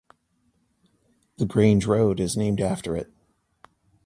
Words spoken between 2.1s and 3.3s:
is named after it.